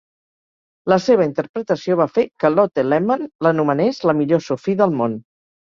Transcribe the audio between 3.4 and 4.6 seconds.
l'anomenés "la millor